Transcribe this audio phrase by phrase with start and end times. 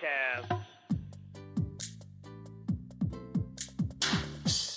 [0.00, 0.60] podcast.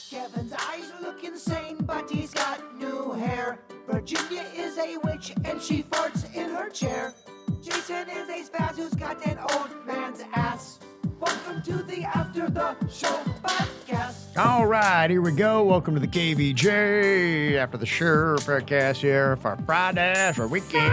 [0.10, 3.60] Kevin's eyes look insane, but he's got new hair.
[3.90, 7.14] Virginia is a witch and she farts in her chair.
[7.62, 10.80] Jason is a spaz who's got an old man's ass.
[11.24, 13.08] Welcome to the After the Show
[13.42, 14.38] podcast.
[14.38, 15.64] All right, here we go.
[15.64, 20.92] Welcome to the KVJ after the Show podcast here for Friday for weekend.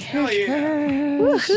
[0.00, 1.18] Hell yeah.
[1.18, 1.50] Woohoo!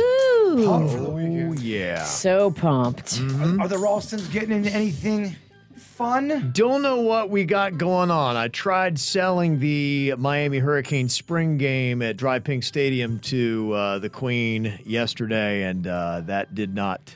[0.68, 2.04] Oh yeah.
[2.04, 3.20] So pumped.
[3.20, 3.62] Mm-hmm.
[3.62, 5.38] Are the Ralstons getting into anything
[5.74, 6.52] fun?
[6.54, 8.36] Don't know what we got going on.
[8.36, 14.10] I tried selling the Miami Hurricane spring game at Dry Pink Stadium to uh, the
[14.10, 17.16] Queen yesterday, and uh, that did not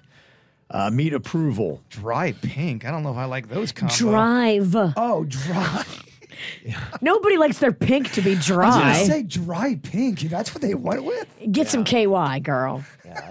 [0.72, 1.82] uh, meet approval.
[1.90, 2.86] Dry pink.
[2.86, 3.98] I don't know if I like those combos.
[3.98, 4.76] Drive.
[4.98, 5.84] Oh, dry.
[7.02, 8.70] Nobody likes their pink to be I was dry.
[8.70, 10.20] gonna say dry pink.
[10.22, 11.28] That's what they went with.
[11.52, 12.84] Get some KY, girl.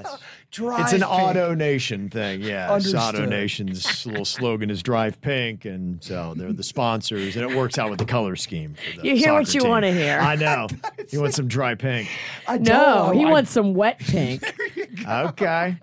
[0.50, 0.82] Dry.
[0.82, 1.10] It's an pink.
[1.10, 2.76] AutoNation thing, yeah.
[2.76, 3.28] It's Auto Understood.
[3.28, 7.90] Nation's little slogan is "Drive Pink," and so they're the sponsors, and it works out
[7.90, 8.74] with the color scheme.
[8.74, 9.70] For the You hear what soccer you team.
[9.70, 10.18] wanna hear.
[10.20, 10.68] I know.
[11.10, 12.08] You want some dry pink?
[12.48, 12.66] I don't.
[12.66, 14.42] No, he I- wants some wet pink.
[15.06, 15.76] Okay.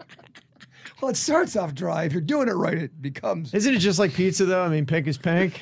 [1.01, 2.03] Well, it starts off dry.
[2.03, 4.63] If you're doing it right, it becomes Isn't it just like pizza though?
[4.63, 5.59] I mean, pink is pink.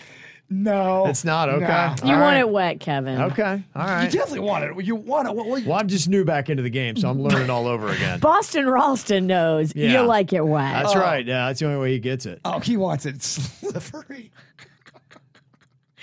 [0.50, 1.06] no.
[1.08, 1.66] It's not okay.
[1.68, 1.96] Nah.
[2.04, 2.40] You All want right.
[2.40, 3.22] it wet, Kevin.
[3.22, 3.64] Okay.
[3.76, 4.86] All You definitely want it.
[4.86, 5.36] You want it.
[5.36, 7.90] Well, well, Well, I'm just new back into the game, so I'm learning all over
[7.90, 8.20] again.
[8.22, 10.02] Boston Ralston knows Yeah.
[10.02, 10.74] you like it wet.
[10.84, 11.00] That's oh.
[11.00, 11.26] right.
[11.26, 12.42] Yeah, that's the only way he gets it.
[12.46, 14.32] oh, he wants it slippery.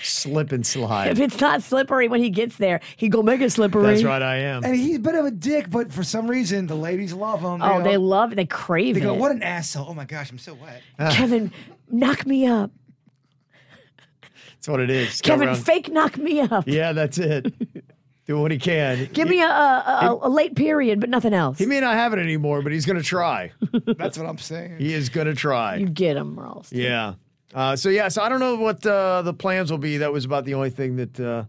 [0.01, 1.07] Slip and slide.
[1.09, 3.83] if it's not slippery when he gets there, he go make it slippery.
[3.83, 4.21] That's right.
[4.21, 4.63] I am.
[4.63, 7.61] And he's a bit of a dick, but for some reason, the ladies love him.
[7.61, 8.35] Oh, go- they love it.
[8.35, 9.03] They crave They it.
[9.05, 9.87] go, what an asshole.
[9.89, 10.81] Oh my gosh, I'm so wet.
[10.99, 11.11] Ah.
[11.11, 11.51] Kevin,
[11.89, 12.71] knock me up.
[14.55, 15.21] That's what it is.
[15.21, 16.65] Go Kevin, fake knock me up.
[16.67, 17.53] Yeah, that's it.
[18.25, 19.09] Do what he can.
[19.13, 21.57] Give me a, a, a, a late period, but nothing else.
[21.57, 23.51] He may not have it anymore, but he's going to try.
[23.97, 24.79] That's what I'm saying.
[24.79, 25.77] he is going to try.
[25.77, 26.77] you get him, Ralston.
[26.79, 27.13] Yeah.
[27.53, 29.97] Uh, so yeah, so I don't know what uh, the plans will be.
[29.97, 31.43] That was about the only thing that uh,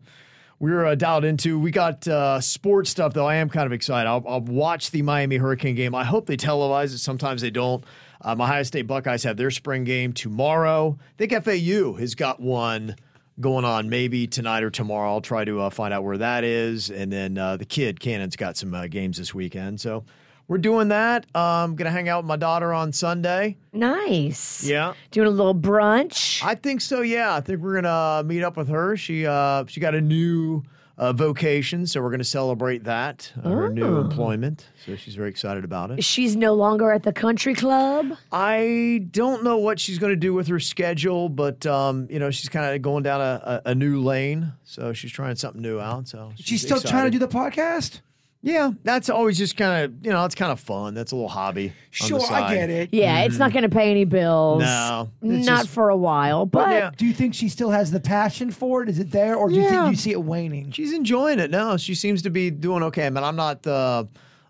[0.61, 1.59] we were uh, dialed into.
[1.59, 3.27] We got uh, sports stuff though.
[3.27, 4.09] I am kind of excited.
[4.09, 5.95] I'll, I'll watch the Miami Hurricane game.
[5.95, 6.99] I hope they televise it.
[6.99, 7.85] Sometimes they don't.
[8.21, 10.99] Um, Ohio State Buckeyes have their spring game tomorrow.
[11.01, 12.97] I think FAU has got one
[13.41, 15.11] going on maybe tonight or tomorrow.
[15.11, 16.91] I'll try to uh, find out where that is.
[16.91, 19.81] And then the kid Cannon's got some games this weekend.
[19.81, 20.05] So
[20.49, 21.27] we're doing that.
[21.35, 23.57] I'm gonna hang out with my daughter on Sunday.
[23.73, 24.65] Nice.
[24.65, 24.95] Yeah.
[25.11, 26.43] Doing a little brunch.
[26.45, 27.03] I think so.
[27.03, 28.97] Yeah, I think we're gonna meet up with her.
[28.97, 30.63] She uh, she got a new
[30.97, 34.01] uh, vocation, so we're gonna celebrate that uh, her new Oh.
[34.01, 34.67] employment.
[34.85, 36.03] So she's very excited about it.
[36.03, 38.15] She's no longer at the country club.
[38.33, 42.49] I don't know what she's gonna do with her schedule, but um, you know she's
[42.49, 46.09] kind of going down a, a, a new lane, so she's trying something new out.
[46.09, 48.01] So She's still trying to do the podcast?
[48.41, 50.95] Yeah, that's always just kind of you know it's kind of fun.
[50.95, 51.67] That's a little hobby.
[51.67, 51.73] on
[52.11, 52.91] the Sure, I get it.
[52.93, 54.63] Yeah, it's not going to pay any bills.
[54.63, 56.47] No, it's not just- for a while.
[56.47, 56.91] But yeah.
[56.97, 58.89] Do you think she still has the passion for it?
[58.89, 59.71] Is it there, or do you Yeah.
[59.71, 60.71] think you see it waning?
[60.71, 61.51] She's enjoying it.
[61.51, 63.07] No, she seems to be doing okay.
[63.07, 64.05] I mean, I'm not uh,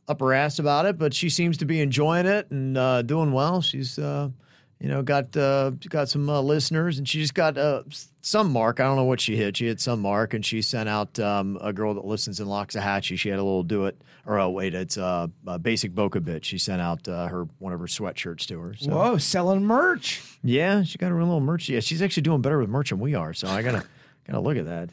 [0.06, 3.62] upper ass about it, but she seems to be enjoying it and uh, doing well.
[3.62, 4.28] She's, uh,
[4.80, 7.82] you know, got uh, got some uh, listeners, and she just got uh,
[8.22, 8.78] some mark.
[8.78, 9.56] I don't know what she hit.
[9.56, 13.18] She hit some mark, and she sent out um, a girl that listens in Loxahatchee.
[13.18, 16.44] She had a little do it, or oh wait, it's uh, a basic Boca bit.
[16.44, 18.74] She sent out uh, her one of her sweatshirts to her.
[18.74, 18.90] So.
[18.90, 20.22] Whoa, selling merch.
[20.44, 21.68] Yeah, she got her little merch.
[21.68, 23.34] Yeah, she's actually doing better with merch than we are.
[23.34, 23.84] So I gotta
[24.28, 24.90] gotta look at that.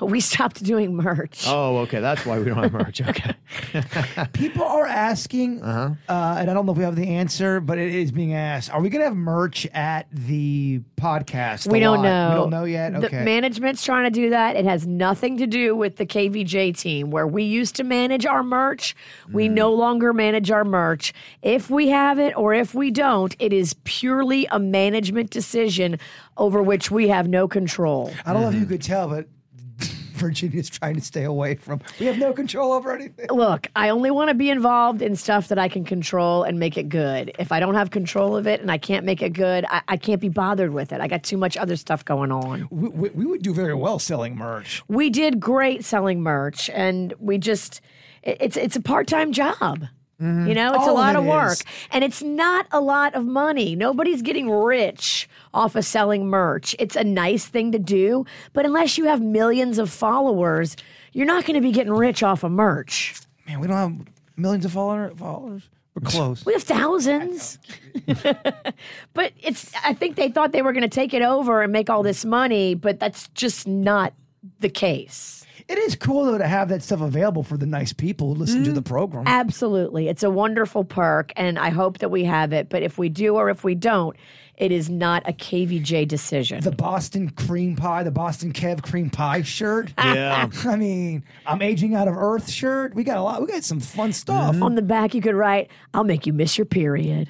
[0.00, 1.44] Uh, we stopped doing merch.
[1.46, 2.00] Oh, okay.
[2.00, 3.00] That's why we don't have merch.
[3.02, 3.34] Okay.
[4.32, 5.90] People are asking, Uh-huh.
[6.08, 8.70] uh, and I don't know if we have the answer, but it is being asked.
[8.72, 11.70] Are we going to have merch at the podcast?
[11.70, 12.02] we don't lot?
[12.04, 12.28] know.
[12.30, 12.92] We don't know yet.
[12.98, 13.24] The Okay.
[13.24, 14.56] management's trying to do that.
[14.56, 18.42] It has nothing to do with the KVJ team where we used to manage our
[18.42, 18.96] merch.
[19.28, 19.32] Mm.
[19.34, 21.12] We no longer manage our merch.
[21.42, 25.98] If we have it or if we don't, it is purely a management decision
[26.36, 28.12] over which we have no control.
[28.24, 28.68] I don't know if you Mm-hmm.
[28.78, 29.26] Could tell, but
[30.18, 31.80] Virginia's trying to stay away from.
[32.00, 33.26] We have no control over anything.
[33.30, 36.76] Look, I only want to be involved in stuff that I can control and make
[36.76, 37.32] it good.
[37.38, 39.96] If I don't have control of it and I can't make it good, I, I
[39.96, 41.00] can't be bothered with it.
[41.00, 42.66] I got too much other stuff going on.
[42.70, 44.82] We, we, we would do very well selling merch.
[44.88, 47.80] We did great selling merch, and we just
[48.22, 49.86] it- it's it's a part time job.
[50.20, 50.48] Mm-hmm.
[50.48, 51.64] You know, it's All a oh, lot it of work, is.
[51.92, 53.76] and it's not a lot of money.
[53.76, 56.74] Nobody's getting rich off of selling merch.
[56.80, 60.76] It's a nice thing to do, but unless you have millions of followers,
[61.12, 63.14] you're not going to be getting rich off of merch.
[63.46, 64.06] Man, we don't have
[64.36, 65.68] millions of follower, followers.
[65.94, 66.44] We're close.
[66.44, 67.58] We have thousands.
[69.14, 71.88] but it's I think they thought they were going to take it over and make
[71.88, 74.14] all this money, but that's just not
[74.58, 75.37] the case.
[75.68, 78.64] It is cool though to have that stuff available for the nice people who listen
[78.64, 79.24] to the mm, program.
[79.26, 80.08] Absolutely.
[80.08, 83.34] It's a wonderful perk and I hope that we have it, but if we do
[83.34, 84.16] or if we don't,
[84.56, 86.62] it is not a KVJ decision.
[86.62, 89.92] the Boston cream pie, the Boston Kev cream pie shirt.
[90.08, 90.48] Yeah.
[90.64, 92.94] I mean, I'm aging out of Earth shirt.
[92.94, 93.42] We got a lot.
[93.42, 94.14] We got some fun mm.
[94.14, 94.62] stuff.
[94.62, 97.28] On the back you could write, I'll make you miss your period.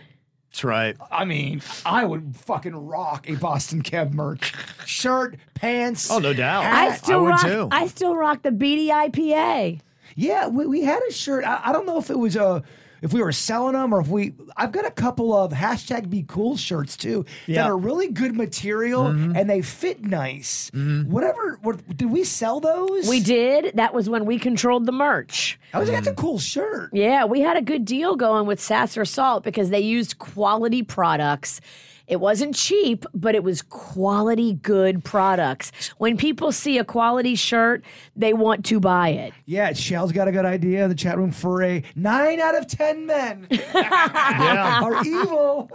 [0.50, 0.96] That's right.
[1.10, 4.54] I mean, I would fucking rock a Boston Kev merch
[4.86, 6.10] shirt, pants.
[6.10, 6.64] Oh, no doubt.
[6.64, 7.68] I still would rock too.
[7.70, 9.80] I still rock the beady IPA.
[10.16, 11.44] Yeah, we, we had a shirt.
[11.44, 12.62] I, I don't know if it was a.
[13.02, 16.24] If we were selling them or if we, I've got a couple of hashtag be
[16.26, 17.62] cool shirts too Yeah.
[17.62, 19.36] that are really good material mm-hmm.
[19.36, 20.70] and they fit nice.
[20.70, 21.10] Mm-hmm.
[21.10, 23.08] Whatever, what, did we sell those?
[23.08, 23.76] We did.
[23.76, 25.58] That was when we controlled the merch.
[25.72, 26.16] I was like, that's a mm.
[26.16, 26.90] cool shirt.
[26.92, 31.60] Yeah, we had a good deal going with Sasser Salt because they used quality products.
[32.08, 35.70] It wasn't cheap, but it was quality good products.
[35.98, 37.84] When people see a quality shirt,
[38.16, 39.34] they want to buy it.
[39.44, 42.66] Yeah, Shell's got a good idea in the chat room for a nine out of
[42.66, 44.80] ten men Yeah.
[44.82, 45.70] are evil.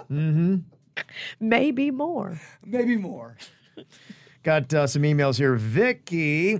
[1.39, 2.39] Maybe more.
[2.65, 3.37] Maybe more.
[4.43, 5.55] Got uh, some emails here.
[5.55, 6.59] Vicky,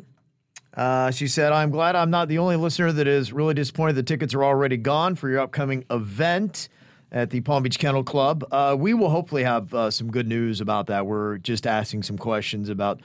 [0.76, 4.04] uh, she said, I'm glad I'm not the only listener that is really disappointed the
[4.04, 6.70] tickets are already gone for your upcoming event
[7.14, 8.44] at the Palm Beach Kennel Club.
[8.52, 11.06] Uh, we will hopefully have uh, some good news about that.
[11.06, 13.02] We're just asking some questions about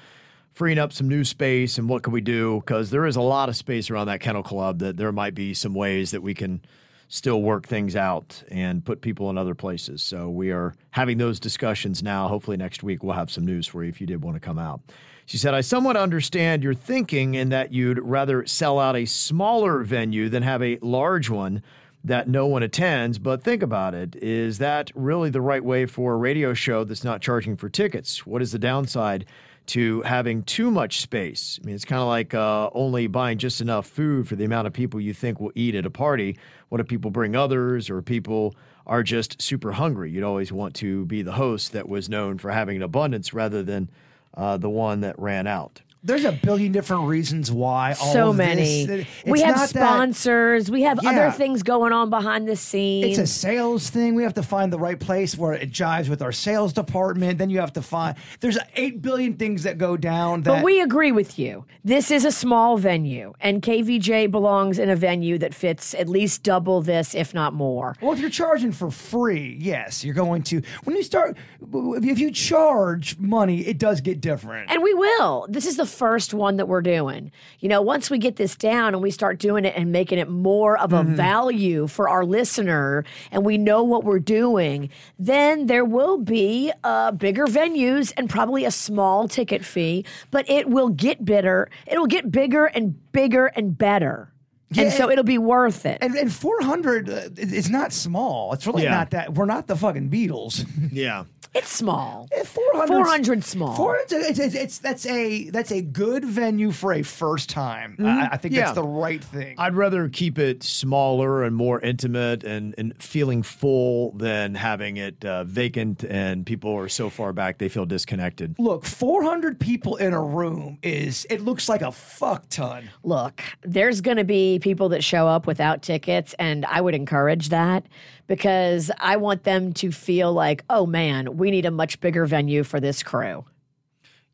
[0.54, 3.48] freeing up some new space and what can we do because there is a lot
[3.48, 6.60] of space around that kennel club that there might be some ways that we can
[7.06, 10.02] still work things out and put people in other places.
[10.02, 12.28] So we are having those discussions now.
[12.28, 14.58] Hopefully next week we'll have some news for you if you did want to come
[14.58, 14.80] out.
[15.26, 19.84] She said, I somewhat understand your thinking in that you'd rather sell out a smaller
[19.84, 21.62] venue than have a large one
[22.08, 23.18] that no one attends.
[23.18, 24.16] But think about it.
[24.16, 28.26] Is that really the right way for a radio show that's not charging for tickets?
[28.26, 29.24] What is the downside?
[29.68, 31.60] to having too much space.
[31.62, 34.66] I mean, it's kind of like uh, only buying just enough food for the amount
[34.66, 36.38] of people you think will eat at a party.
[36.70, 38.56] What if people bring others or people
[38.86, 40.10] are just super hungry?
[40.10, 43.62] You'd always want to be the host that was known for having an abundance rather
[43.62, 43.90] than
[44.32, 45.82] uh, the one that ran out.
[46.04, 47.96] There's a billion different reasons why.
[48.00, 48.86] All so of many.
[48.86, 50.70] This, we have not that- sponsors.
[50.70, 51.10] we have Yeah.
[51.10, 53.18] other things going on behind the scenes.
[53.18, 54.14] It's a sales thing.
[54.14, 57.38] We have to find the right place where it jives with our sales department.
[57.38, 58.14] Then you have to find.
[58.40, 60.42] There's eight billion things that go down.
[60.42, 61.64] That But we agree with you.
[61.84, 66.44] This is a small venue, and KVJ belongs in a venue that fits at least
[66.44, 67.96] double this, if not more.
[68.00, 70.62] Well, if you're charging for free, yes, you're going to.
[70.84, 71.36] When you start,
[71.72, 74.70] if you charge money, it does get different.
[74.70, 75.46] And we will.
[75.48, 77.32] This is the first one that we're doing.
[77.60, 80.28] You know, once we get this down and we start doing it and making it
[80.28, 85.84] more of a value for our listener and we know what we're doing, then there
[85.84, 91.24] will be uh, bigger venues and probably a small ticket fee, but it will get
[91.24, 91.68] bitter.
[91.86, 94.30] It'll get bigger and bigger and better.
[94.70, 95.98] Yeah, and so it'll be worth it.
[96.02, 98.52] And, and 400 uh, it- it's not small.
[98.52, 98.90] It's really Yeah.
[98.90, 99.34] not that.
[99.34, 100.66] We're not the fucking Beatles.
[100.92, 101.24] Yeah.
[101.54, 102.28] it's small.
[102.44, 103.74] 400 400 small.
[103.74, 107.96] 400 it's, it's, it's that's a that's a good venue for a first time.
[108.00, 108.62] I, I think Yeah.
[108.66, 109.54] that's the right thing.
[109.58, 115.24] I'd rather keep it smaller and more intimate and, and feeling full than having it
[115.24, 118.54] uh, vacant and people are so far back they feel disconnected.
[118.58, 122.90] Look, 400 people in a room is it looks like a fuck ton.
[123.02, 127.48] Look, there's going to be people that show up without tickets, and I would encourage
[127.50, 127.86] that
[128.26, 132.64] because I want them to feel like, oh man, we need a much bigger venue
[132.64, 133.44] for this crew.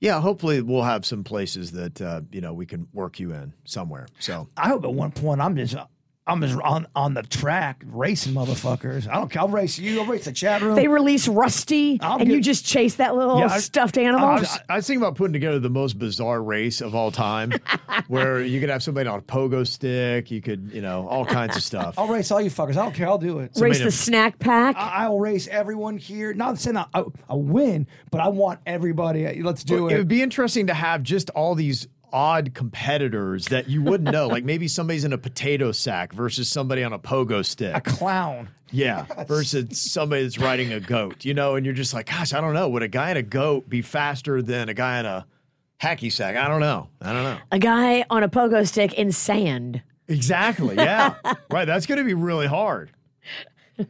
[0.00, 3.54] Yeah, hopefully we'll have some places that uh, you know we can work you in
[3.64, 4.06] somewhere.
[4.18, 5.76] So I hope at one point I'm just
[6.26, 9.06] I'm just on on the track racing motherfuckers.
[9.06, 9.42] I don't care.
[9.42, 10.00] I'll race you.
[10.00, 10.74] I'll race the chat room.
[10.74, 14.26] They release Rusty, I'll and you just chase that little Yeah, I- stuffed animal.
[14.26, 17.52] I was, I was thinking about putting together the most bizarre race of all time,
[18.08, 21.56] where you could have somebody on a pogo stick, you could you know all kinds
[21.56, 21.98] of stuff.
[21.98, 22.70] I'll race all you fuckers.
[22.70, 23.08] I don't care.
[23.08, 23.52] I'll do it.
[23.58, 24.76] Race the a- snack pack.
[24.76, 26.32] I, I will race everyone here.
[26.32, 29.42] Not saying I, I, I win, but I want everybody.
[29.42, 29.98] Let's do It it.
[29.98, 34.28] would be interesting to have just all these odd competitors that you wouldn't know.
[34.28, 37.74] like maybe somebody's in a potato sack versus somebody on a pogo stick.
[37.74, 38.48] A clown.
[38.70, 42.40] Yeah, versus somebody that's riding a goat, you know, and you're just like, gosh, I
[42.40, 42.68] don't know.
[42.70, 45.26] Would a guy in a goat be faster than a guy in a
[45.82, 46.36] hacky sack?
[46.36, 46.88] I don't know.
[47.02, 47.38] I don't know.
[47.52, 49.82] A guy on a pogo stick in sand.
[50.08, 50.76] Exactly.
[50.76, 51.14] Yeah.
[51.50, 51.64] right.
[51.64, 52.90] That's going to be really hard.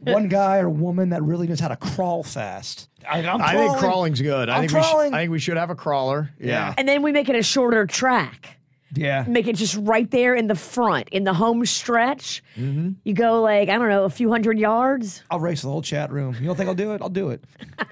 [0.01, 2.89] One guy or woman that really knows how to crawl fast.
[3.09, 4.49] I, am I think crawling's good.
[4.49, 5.07] I I'm think we crawling.
[5.11, 6.31] should, I think we should have a crawler.
[6.39, 6.73] Yeah.
[6.77, 8.57] And then we make it a shorter track.
[8.93, 9.25] Yeah.
[9.27, 12.43] Make it just right there in the front, in the home stretch.
[12.57, 12.91] Mm-hmm.
[13.03, 15.23] You go like, I don't know, a few hundred yards.
[15.29, 16.35] I'll race the whole chat room.
[16.39, 17.01] You don't think I'll do it?
[17.01, 17.43] I'll do it.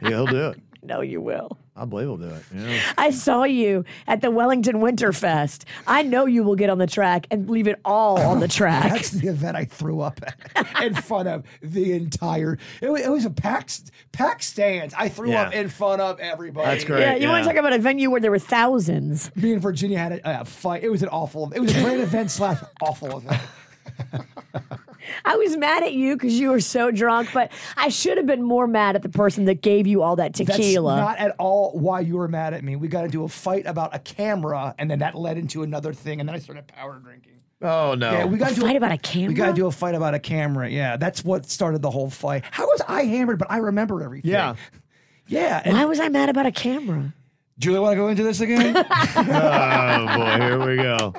[0.02, 0.60] Yeah, he'll do it.
[0.86, 1.58] No, you will.
[1.76, 2.44] I believe he'll do it.
[2.54, 2.80] Yeah.
[2.98, 5.64] I saw you at the Wellington Winterfest.
[5.88, 8.92] I know you will get on the track and leave it all on the track.
[8.92, 10.20] That's the event I threw up
[10.56, 12.60] at in front of the entire.
[12.82, 14.94] It was, it was a packed packed stands.
[14.96, 15.44] I threw Yeah.
[15.44, 16.68] up in front of everybody.
[16.68, 17.00] That's great.
[17.02, 19.36] yeah, you want to talk about a venue where there were thousands.
[19.36, 20.84] Me and Virginia had a, a fight.
[20.84, 21.52] It was an awful.
[21.56, 23.42] It was a great event slash awful event.
[25.26, 28.44] I was mad at you because you were so drunk, but I should have been
[28.44, 30.98] more mad at the person that gave you all that That's tequila.
[30.98, 32.76] not at all why you were mad at me.
[32.76, 36.20] We got into a fight about a camera, and then that led into another thing,
[36.20, 37.34] and then I started power drinking.
[37.62, 38.12] Oh, no.
[38.12, 39.30] Yeah, we got to into fight about a camera.
[39.30, 40.70] We got to do a fight about a camera.
[40.70, 42.44] Yeah, that's what started the whole fight.
[42.52, 44.32] How was I hammered, but I remember everything?
[44.32, 44.56] Yeah.
[45.28, 45.62] yeah.
[45.64, 47.14] And Why was I mad about a camera?
[47.60, 48.76] Julie, want to go into this again?
[49.16, 50.46] Oh, boy.
[50.46, 51.14] Here we go.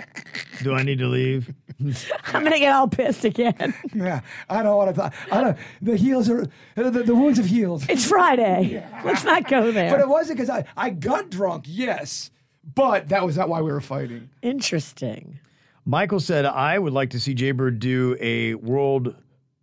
[0.65, 1.53] Do I need to leave?
[2.27, 3.75] I'm gonna get all pissed again.
[3.95, 5.01] yeah, I don't want to.
[5.01, 5.15] Talk.
[5.31, 5.59] I don't.
[5.83, 7.85] The heels are the, the wounds have healed.
[7.89, 8.83] It's Friday.
[9.05, 9.91] Let's not go there.
[9.91, 11.67] But it wasn't because I I got drunk.
[11.69, 12.31] Yes,
[12.75, 14.31] but that was not why we were fighting.
[14.41, 15.39] Interesting.
[15.85, 19.17] Michael said, I would like to see Jaybird do a world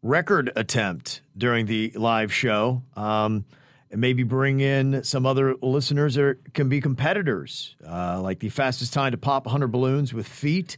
[0.04, 2.84] record attempt during the live show.
[2.96, 3.46] Um,
[3.92, 8.94] and maybe bring in some other listeners that can be competitors, uh, like the fastest
[8.94, 10.78] time to pop 100 balloons with feet.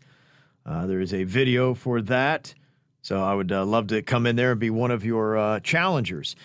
[0.65, 2.53] Uh, there is a video for that.
[3.01, 5.59] So I would uh, love to come in there and be one of your uh,
[5.59, 6.35] challengers.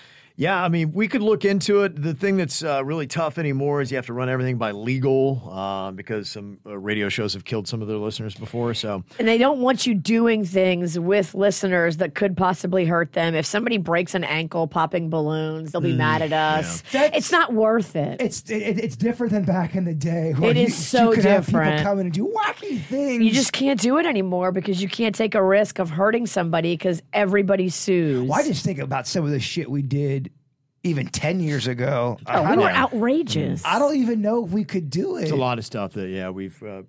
[0.41, 2.01] Yeah, I mean, we could look into it.
[2.01, 5.43] The thing that's uh, really tough anymore is you have to run everything by legal
[5.53, 8.73] uh, because some uh, radio shows have killed some of their listeners before.
[8.75, 13.35] So And they don't want you doing things with listeners that could possibly hurt them.
[13.35, 16.83] If somebody breaks an ankle popping balloons, they'll be mad at us.
[16.93, 18.21] That's- It's not worth it.
[18.21, 20.35] It's it, it's different than back in the day.
[20.39, 23.25] where It you- is so you could have people come in and do wacky things.
[23.25, 26.75] you just can't do it anymore because you can't take a risk of hurting somebody
[26.75, 28.29] because everybody sues.
[28.29, 30.28] Well, I just think about some of the shit we did
[30.83, 32.19] even ten years ago.
[32.27, 33.63] I, Oh, I we were outrageous.
[33.65, 35.23] I don't even know if we could do it.
[35.23, 36.83] it's a lot of stuff that, yeah, we've uh,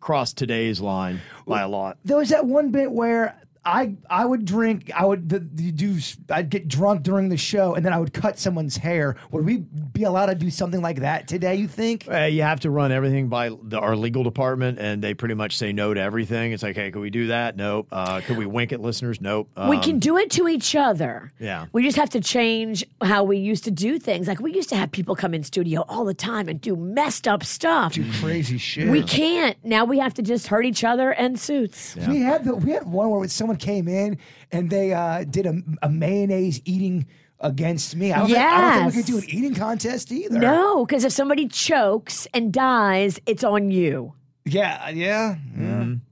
[0.00, 1.98] crossed today's line by a lot.
[2.04, 4.90] There was that one bit where I I would drink.
[4.94, 5.98] I would the, the do.
[6.30, 9.16] I'd get drunk during the show, and then I would cut someone's hair.
[9.32, 11.56] Would we be allowed to do something like that today?
[11.56, 12.06] You think?
[12.10, 15.56] Uh, you have to run everything by the, our legal department, and they pretty much
[15.56, 16.52] say no to everything.
[16.52, 17.56] It's like, hey, can we do that?
[17.56, 17.88] Nope.
[17.90, 19.20] Uh, can we wink at listeners?
[19.20, 19.50] Nope.
[19.68, 21.32] we Um, can do it to each other.
[21.40, 21.66] Yeah.
[21.72, 24.28] We just have to change how we used to do things.
[24.28, 27.26] Like we used to have people come in studio all the time and do messed
[27.26, 27.94] up stuff.
[27.94, 28.88] Do crazy shit.
[28.88, 29.56] We can't.
[29.64, 31.96] Now we have to just hurt each other and suits.
[32.06, 34.18] We had the we had one where someone came in
[34.52, 37.06] and they uh, did a, a mayonnaise eating
[37.40, 38.12] against me.
[38.12, 40.38] I don't, think, I don't think we could do an eating contest either.
[40.38, 44.14] No, because if somebody chokes and dies, it's on you.
[44.46, 45.36] Yeah, yeah.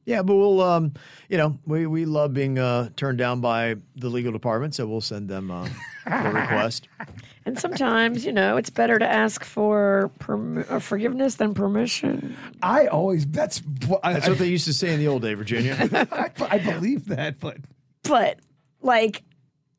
[0.07, 0.93] Yeah, but we'll, um,
[1.31, 5.01] you know, we, we love being uh, turned down by the legal department, so we'll
[5.01, 5.67] send them uh,
[6.05, 6.89] the request.
[7.47, 12.35] And sometimes, you know, it's better to ask for perm- uh, forgiveness than permission.
[12.63, 13.61] I always that's
[14.03, 15.77] I, That's what they used to say in the old day, Virginia.
[16.11, 17.59] I, I believe that, but
[18.05, 18.39] But,
[18.81, 19.25] like,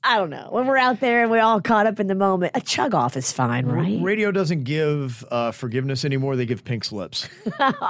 [0.06, 0.50] I don't know.
[0.52, 3.18] When we're out there and we're all caught up in the moment, a chug off
[3.18, 4.00] is fine, right?
[4.02, 7.28] Radio doesn't give uh, forgiveness anymore; they give pink slips.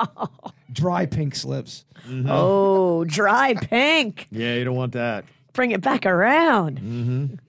[0.71, 1.83] dry pink slips.
[2.27, 4.27] Oh, dry pink.
[4.31, 5.25] Yeah, you don't want that.
[5.53, 7.39] Bring it back around.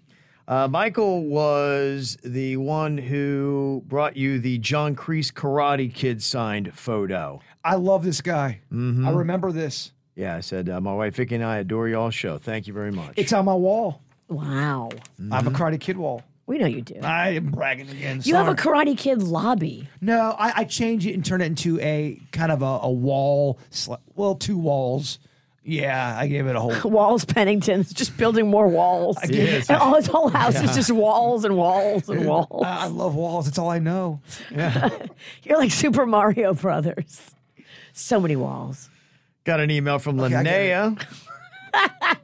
[0.49, 7.41] Uh, Michael was the one who brought you the John Kreese Karate Kid signed photo.
[7.65, 8.61] I love this guy.
[8.73, 9.93] I remember this.
[10.15, 12.39] Yeah, I said, uh, my wife Vicky and I adore y'all's show.
[12.39, 13.13] Thank you very much.
[13.17, 14.01] It's on my wall.
[14.29, 14.91] Wow.
[15.21, 15.33] Mm-hmm.
[15.33, 16.23] I have a Karate Kid wall.
[16.47, 17.01] We know you do.
[17.03, 18.21] I am bragging again.
[18.25, 18.85] You have a Sorry.
[18.87, 19.89] Karate Kid lobby.
[20.01, 20.37] no.
[20.39, 23.59] I, I change it and turn it into a kind of a, a wall.
[23.73, 25.19] sla- Well, two walls.
[25.69, 26.77] Yeah, I gave it a whole.
[26.93, 29.17] Walls Pennington's just building more walls.
[29.21, 29.69] I Yes.
[29.69, 32.63] And all his whole house is just walls and walls and walls.
[32.65, 33.47] I, I love walls.
[33.47, 34.21] That's all I know.
[34.53, 34.97] Yeah.
[35.43, 37.21] You're like Super Mario Brothers.
[37.93, 38.89] So many walls.
[39.43, 42.17] Got an email from I get Linnea.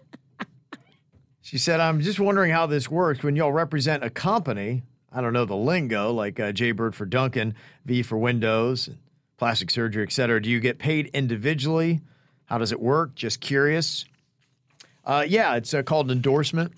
[1.52, 4.84] She said, I'm just wondering how this works when y'all represent a company.
[5.12, 7.54] I don't know the lingo, like uh, Jaybird for Dunkin,
[7.84, 8.88] V for Windows,
[9.36, 10.40] plastic surgery, et cetera.
[10.40, 12.00] Do you get paid individually?
[12.46, 13.14] How does it work?
[13.14, 14.06] Just curious.
[15.04, 16.72] Uh, yeah, it's uh, called endorsement.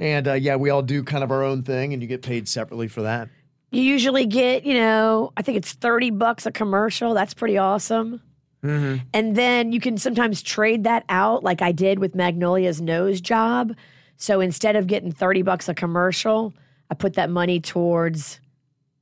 [0.00, 2.48] And uh, yeah, we all do kind of our own thing, and you get paid
[2.48, 3.28] separately for that.
[3.70, 7.14] You usually get, you know, I think it's 30 bucks a commercial.
[7.14, 8.20] That's pretty awesome.
[8.64, 9.06] Mm-hmm.
[9.12, 13.76] And then you can sometimes trade that out, like I did with Magnolia's nose job.
[14.16, 16.54] So instead of getting 30 bucks a commercial,
[16.90, 18.40] I put that money towards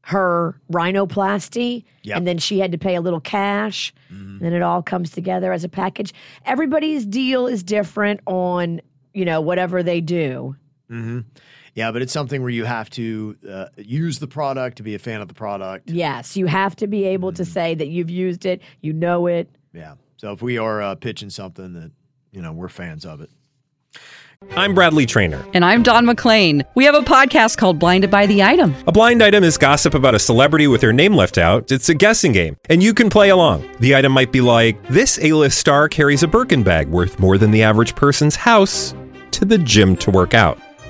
[0.07, 1.85] her rhinoplasty.
[2.03, 2.17] Yep.
[2.17, 3.95] And then she had to pay a little cash.
[4.09, 6.13] And then it all comes together as a package.
[6.45, 8.81] Everybody's deal is different on,
[9.15, 10.57] you know, whatever they do.
[10.91, 11.21] Mm-hmm.
[11.75, 14.99] Yeah, but it's something where you have to uh, use the product to be a
[14.99, 15.91] fan of the product.
[15.91, 19.49] Yes, you have to be able to say that you've used it, you know it.
[19.73, 19.95] Yeah.
[20.19, 21.91] So if we are uh, pitching something that,
[22.31, 23.31] you know, we're fans of it.
[24.57, 25.45] I'm Bradley Trainer.
[25.55, 26.65] And I'm Don McClain.
[26.75, 28.75] We have a podcast called Blinded by the Item.
[28.87, 31.71] A blind item is gossip about a celebrity with their name left out.
[31.71, 33.69] It's a guessing game, and you can play along.
[33.79, 37.53] The item might be like this: A-list star carries a Birkin bag worth more than
[37.53, 38.95] the average person's house
[39.31, 40.59] to the gym to work out.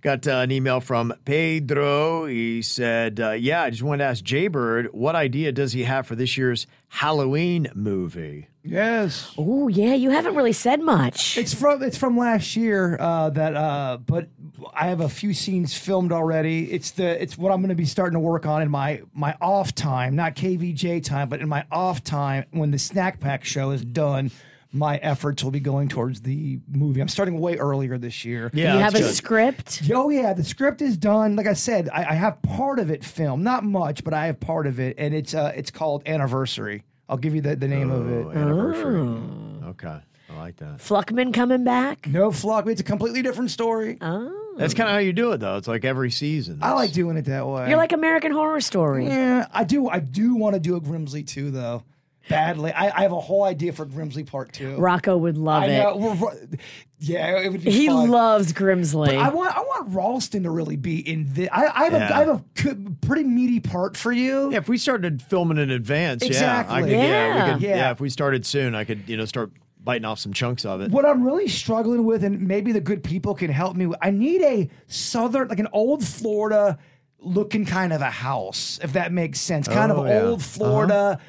[0.00, 2.26] Got uh, an email from Pedro.
[2.26, 6.06] He said, uh, Yeah, I just wanted to ask Jaybird, what idea does he have
[6.06, 8.46] for this year's Halloween movie?
[8.62, 9.34] Yes.
[9.36, 11.36] Oh, yeah, you haven't really said much.
[11.36, 12.96] It's from it's from last year.
[13.00, 14.28] Uh, that uh, but
[14.72, 16.70] I have a few scenes filmed already.
[16.70, 19.34] It's the it's what I'm going to be starting to work on in my my
[19.40, 23.70] off time, not KVJ time, but in my off time when the Snack Pack show
[23.70, 24.30] is done.
[24.70, 27.00] My efforts will be going towards the movie.
[27.00, 28.50] I'm starting way earlier this year.
[28.52, 29.14] Yeah, you have a good.
[29.14, 29.82] script.
[29.92, 31.36] Oh yeah, the script is done.
[31.36, 34.40] Like I said, I, I have part of it filmed, not much, but I have
[34.40, 36.84] part of it, and it's uh, it's called Anniversary.
[37.08, 38.36] I'll give you the, the name of Oh, it.
[38.36, 39.68] anniversary.
[39.70, 39.96] Okay.
[40.30, 40.76] I like that.
[40.78, 42.06] Fluckman coming back.
[42.06, 42.66] No flock.
[42.66, 43.96] It's a completely different story.
[44.02, 44.54] Oh.
[44.58, 45.56] That's kind of how you do it, though.
[45.56, 46.58] It's like every season.
[46.60, 47.68] I like doing it that way.
[47.70, 49.06] You're like American Horror Story.
[49.06, 49.88] Yeah, I do.
[49.88, 51.82] I do want to do a Grimsley too, though.
[52.28, 54.76] Badly, I, I have a whole idea for Grimsley Part Two.
[54.76, 55.78] Rocco would love I it.
[55.82, 55.96] know.
[55.96, 56.48] we're-
[57.00, 58.10] yeah, it would be He fun.
[58.10, 59.16] loves Grimsley.
[59.16, 59.56] I want.
[59.56, 61.48] I want Ralston to really be in this.
[61.52, 62.08] I, I have Yeah.
[62.10, 62.14] a.
[62.14, 64.50] I have a c- pretty meaty part for you.
[64.50, 66.82] Yeah, if we started filming in advance, yeah, I Exactly.
[66.82, 67.44] could, yeah, Yeah.
[67.46, 67.76] we could, yeah.
[67.76, 67.90] Yeah.
[67.92, 69.52] If we started soon, I could, you know, start
[69.84, 70.90] biting off some chunks of it.
[70.90, 73.86] What I'm really struggling with, and maybe the good people can help me.
[73.86, 76.78] with, I need a southern, like an old Florida
[77.20, 79.66] looking kind of a house, if that makes sense.
[79.68, 80.22] Kind Oh, of yeah.
[80.22, 81.18] old Florida.
[81.20, 81.24] It,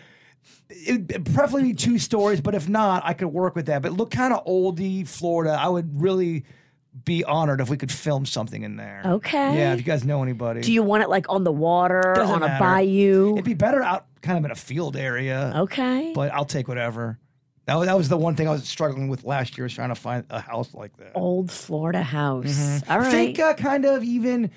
[0.70, 3.82] it preferably two stories, but if not, I could work with that.
[3.82, 5.58] But look kind of oldie Florida.
[5.60, 6.46] I would really
[7.06, 9.02] be honored if we could film something in there.
[9.06, 9.58] Okay.
[9.58, 10.62] Yeah, if you guys know anybody.
[10.62, 12.64] Do you want it like on the water, Doesn't on a matter.
[12.64, 13.34] bayou?
[13.34, 15.54] It'd be better out kind of in a field area.
[15.56, 16.12] okay.
[16.14, 17.20] But I'll take whatever.
[17.66, 19.90] That was, that was the one thing I was struggling with last year was trying
[19.90, 21.12] to find a house like that.
[21.14, 22.46] Old Florida house.
[22.48, 22.92] Mm-hmm.
[22.92, 23.12] All right.
[23.12, 24.50] Think uh, kind of even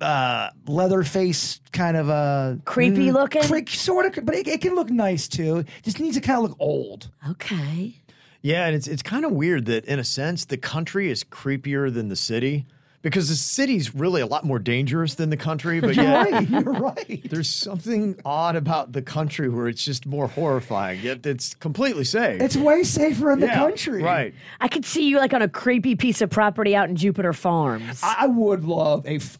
[0.00, 3.42] uh, Leatherface kind of uh, Creepy looking?
[3.42, 5.64] Creek, sort of, but it, it can look nice too.
[5.82, 7.10] Just needs to kind of look old.
[7.30, 7.94] okay.
[8.40, 11.92] Yeah, and it's it's kind of weird that in a sense the country is creepier
[11.92, 12.66] than the city
[13.02, 16.48] because the city's really a lot more dangerous than the country, but You're right.
[16.48, 17.20] You're right.
[17.30, 21.00] there's something odd about the country where it's just more horrifying.
[21.00, 22.40] Yet it's completely safe.
[22.40, 24.02] It's way safer in the country.
[24.04, 24.32] right?
[24.60, 28.00] I could see you like on a creepy piece of property out in Jupiter Farms.
[28.04, 29.38] I I would love a f-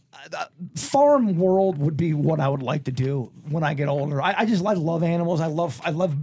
[0.76, 4.20] farm world would be what I would like to do when I get older.
[4.22, 5.40] I, I just I love animals.
[5.40, 6.14] I love I love.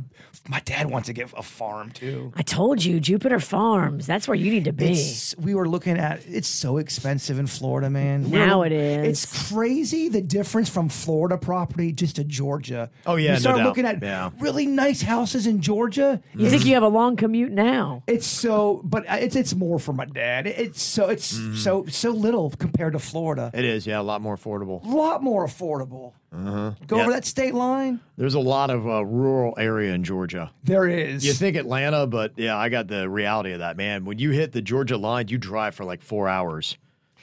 [0.48, 2.32] My dad wants to get a farm too.
[2.36, 4.06] I told you, Jupiter Farms.
[4.06, 4.92] That's where you need to be.
[4.92, 8.30] It's, we were looking at it's so expensive in Florida, man.
[8.30, 9.24] Now We're- it is.
[9.26, 12.92] It's crazy the difference from Florida property just to Georgia.
[13.06, 13.66] Oh, yeah, you no start doubt.
[13.66, 14.30] looking at Yeah.
[14.40, 16.22] really nice houses in Georgia.
[16.36, 18.04] you think you have a long commute now?
[18.08, 20.48] It's so, but uh, it's it's more for my dad.
[20.48, 21.56] It's so it's Mm-hmm.
[21.56, 23.50] so so little compared to Florida.
[23.54, 24.84] It is, yeah, a lot more affordable.
[24.86, 26.14] A lot more affordable.
[26.32, 26.72] Go Uh-huh.
[26.92, 27.02] Yeah.
[27.04, 28.00] over that state line.
[28.18, 30.52] There's a lot of uh, rural area in Georgia.
[30.64, 31.26] There is.
[31.26, 34.06] You think Atlanta, but yeah, I got the reality of that, man.
[34.06, 36.78] When you hit the Georgia line, you drive for like four hours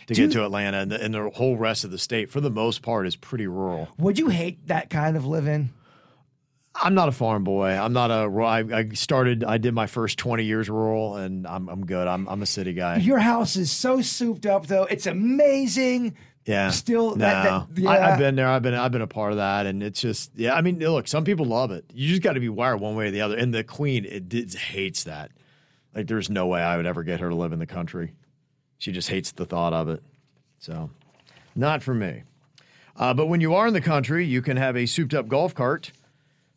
[0.06, 2.50] to get to Atlanta, and the, and the whole rest of the state, for the
[2.50, 3.88] most part, is pretty rural.
[3.98, 5.70] Would you hate that kind of living?
[6.74, 7.68] I'm not a farm boy.
[7.68, 8.24] I'm not a.
[8.42, 9.44] I, I started.
[9.44, 12.08] I did my first 20 years rural, and I'm I'm good.
[12.08, 12.96] I'm I'm a city guy.
[12.96, 14.84] Your house is so souped up, though.
[14.84, 16.16] It's amazing.
[16.44, 16.70] Yeah.
[16.70, 17.16] Still, no.
[17.16, 17.90] that, that, yeah.
[17.90, 18.48] I, I've been there.
[18.48, 20.54] I've been I've been a part of that, and it's just yeah.
[20.54, 21.84] I mean, look, some people love it.
[21.92, 23.36] You just got to be wired one way or the other.
[23.36, 25.30] And the queen, it did, hates that.
[25.94, 28.14] Like, there's no way I would ever get her to live in the country.
[28.78, 30.02] She just hates the thought of it.
[30.58, 30.90] So,
[31.54, 32.22] not for me.
[32.96, 35.54] Uh, but when you are in the country, you can have a souped up golf
[35.54, 35.92] cart.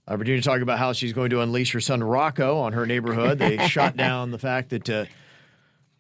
[0.08, 3.40] Uh, Virginia talking about how she's going to unleash her son Rocco on her neighborhood.
[3.40, 5.06] They shot down the fact that uh,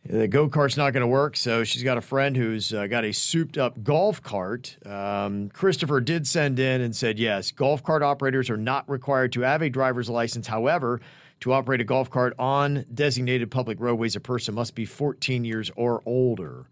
[0.08, 3.04] the go kart's not going to work, so she's got a friend who's uh, got
[3.04, 4.78] a souped up golf cart.
[4.86, 9.42] Um, Christopher did send in and said yes, golf cart operators are not required to
[9.42, 10.48] have a driver's license.
[10.48, 11.02] However,
[11.42, 15.72] to operate a golf cart on designated public roadways, a person must be 14 years
[15.76, 16.68] or older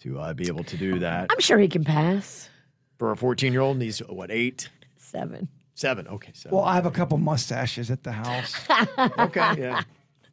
[0.00, 1.30] to uh, be able to do that.
[1.30, 2.48] I'm sure he can pass.
[2.98, 4.68] For a 14 year old, and he's what, eight?
[4.98, 5.48] Seven.
[5.74, 6.06] Seven.
[6.06, 6.32] Okay.
[6.34, 6.54] Seven.
[6.56, 8.54] Well, I have a couple mustaches at the house.
[9.18, 9.54] okay.
[9.58, 9.82] Yeah.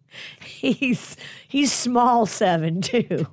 [0.39, 1.15] He's
[1.47, 3.27] he's small seven too.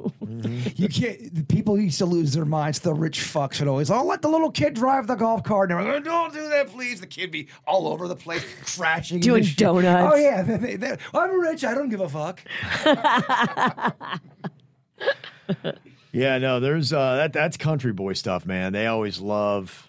[0.76, 1.34] you can't.
[1.34, 2.80] The people used to lose their minds.
[2.80, 5.80] The rich fucks would always, "Oh, let the little kid drive the golf cart." And
[5.80, 8.44] they're like, "Don't do that, please." The kid be all over the place,
[8.76, 9.56] crashing, into Doing shit.
[9.58, 10.12] donuts.
[10.14, 11.64] Oh yeah, they- they- they- I'm rich.
[11.64, 12.40] I don't give a fuck.
[16.12, 18.72] Yeah, no, there's uh that that's country boy stuff, man.
[18.72, 19.88] They always love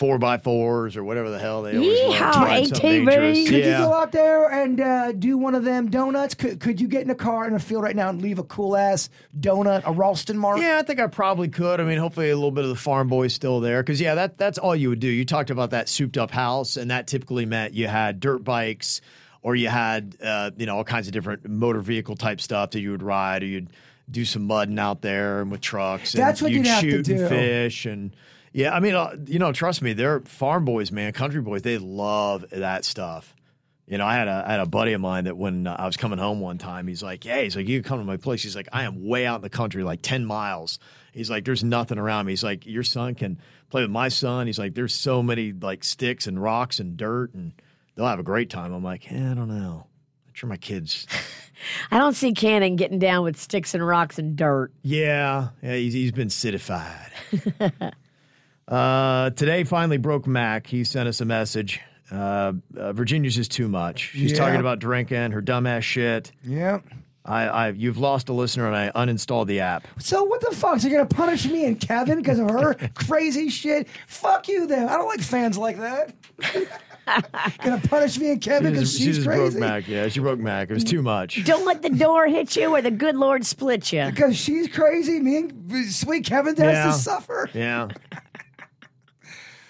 [0.00, 2.14] four by fours or whatever the hell they always love.
[2.14, 3.10] Yeehaw, trying something ATV.
[3.10, 3.48] dangerous.
[3.50, 6.34] Could you go out there and uh, do one of them donuts?
[6.34, 8.42] Could, could you get in a car in a field right now and leave a
[8.44, 10.58] cool ass donut, a Ralston mark?
[10.58, 11.80] Yeah, I think I probably could.
[11.80, 13.84] I mean, hopefully a little bit of the farm boy still there.
[13.84, 15.06] Cause yeah, that that's all you would do.
[15.06, 19.02] You talked about that souped up house, and that typically meant you had dirt bikes
[19.42, 22.80] or you had uh, you know, all kinds of different motor vehicle type stuff that
[22.80, 23.68] you would ride or you'd
[24.10, 26.14] do some mudding out there and with trucks.
[26.14, 27.28] And That's what you'd you'd have to shoot and do.
[27.28, 28.16] fish and
[28.52, 31.62] yeah, I mean, uh, you know, trust me, they're farm boys, man, country boys.
[31.62, 33.34] They love that stuff.
[33.86, 35.86] You know, I had a I had a buddy of mine that when uh, I
[35.86, 38.16] was coming home one time, he's like, "Hey, he's like, "You can come to my
[38.16, 40.78] place." He's like, "I am way out in the country, like ten miles."
[41.12, 44.46] He's like, "There's nothing around me." He's like, "Your son can play with my son."
[44.46, 47.52] He's like, "There's so many like sticks and rocks and dirt, and
[47.96, 49.86] they'll have a great time." I'm like, yeah, "I don't know."
[50.28, 51.08] I'm sure my kids.
[51.90, 54.72] I don't see Cannon getting down with sticks and rocks and dirt.
[54.82, 57.10] Yeah, yeah, he's, he's been citified.
[58.70, 60.66] uh, today finally broke Mac.
[60.66, 61.80] He sent us a message.
[62.10, 64.10] Uh, uh, Virginia's just too much.
[64.12, 64.38] She's Yeah.
[64.38, 66.32] talking about drinking, her dumbass shit.
[66.44, 66.80] Yeah.
[67.24, 69.86] I, I, you've lost a listener, and I uninstalled the app.
[69.98, 70.80] So what the fuck?
[70.80, 73.86] So you're gonna punish me and Kevin because of her crazy shit?
[74.06, 74.88] Fuck you, then.
[74.88, 76.14] I don't like fans like that.
[77.62, 79.60] gonna punish me and Kevin She because just, she she's just broke crazy.
[79.60, 79.86] Mac.
[79.86, 80.70] Yeah, she broke Mac.
[80.70, 81.44] It was too much.
[81.44, 84.06] Don't let the door hit you or the good Lord split you.
[84.06, 85.20] Because she's crazy.
[85.20, 86.86] Me and sweet Kevin has Yeah.
[86.86, 87.50] to suffer.
[87.52, 87.88] Yeah.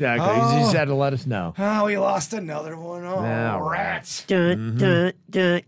[0.01, 0.57] Yeah, okay.
[0.57, 1.53] he just had to let us know.
[1.59, 3.05] Oh, we lost another one.
[3.05, 4.25] Oh, Yeah, rats.
[4.25, 4.79] Dun, mm-hmm.
[4.79, 5.63] dun, dun.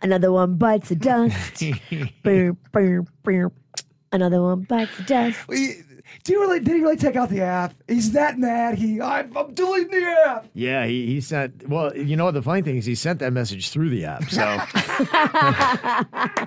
[0.00, 1.62] Another one bites the dust.
[4.12, 5.48] Another one bites the dust.
[5.48, 5.82] We-
[6.22, 6.60] Do you really?
[6.60, 7.74] Did he really take out the app?
[7.88, 8.78] He's that mad.
[8.78, 10.46] He, I'm, I'm deleting the app.
[10.54, 11.68] Yeah, he, he sent.
[11.68, 12.34] Well, you know what?
[12.34, 14.30] The funny thing is, he sent that message through the app.
[14.30, 14.40] So,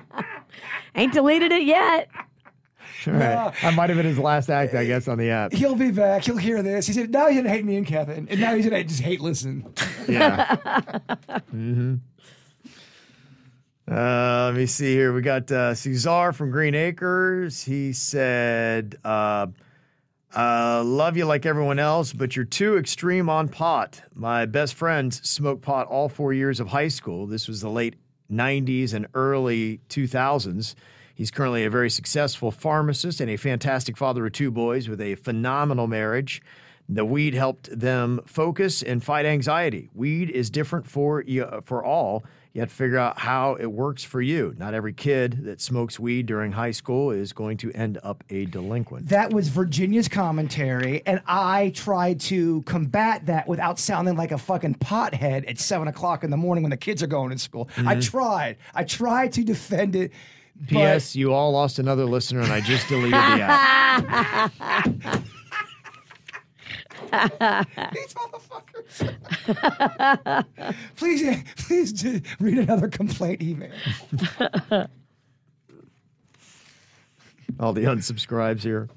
[0.94, 2.08] Ain't deleted it yet.
[3.06, 3.52] Right.
[3.62, 5.52] that might have been his last act, I guess, on the app.
[5.52, 6.24] He'll be back.
[6.24, 6.86] He'll hear this.
[6.86, 9.20] He said, now he's gonna hate me and Kevin, and now he's gonna just hate
[9.20, 9.72] listen.
[10.08, 10.56] Yeah.
[11.50, 11.96] hmm
[13.90, 15.12] Uh, let me see here.
[15.12, 17.64] We got uh, Cesar from Green Acres.
[17.64, 19.46] He said, uh,
[20.36, 24.02] uh, "Love you like everyone else, but you're too extreme on pot.
[24.14, 27.26] My best friends smoked pot all four years of high school.
[27.26, 27.96] This was the late
[28.30, 30.74] '90s and early 2000s."
[31.18, 35.16] He's currently a very successful pharmacist and a fantastic father of two boys with a
[35.16, 36.40] phenomenal marriage.
[36.88, 39.90] The weed helped them focus and fight anxiety.
[39.96, 42.22] Weed is different for you, for all.
[42.52, 44.54] You have to figure out how it works for you.
[44.58, 48.44] Not every kid that smokes weed during high school is going to end up a
[48.46, 49.08] delinquent.
[49.08, 54.76] That was Virginia's commentary, and I tried to combat that without sounding like a fucking
[54.76, 57.68] pothead at seven o'clock in the morning when the kids are going to school.
[57.78, 58.08] I Mhm.
[58.08, 58.56] tried.
[58.72, 60.12] I tried to defend it.
[60.60, 61.16] But- P.S.
[61.16, 65.22] You all lost another listener, and I just deleted the app.
[67.08, 69.14] These motherfuckers.
[70.96, 73.70] please, please do read another complaint email.
[77.60, 78.88] all the unsubscribes here.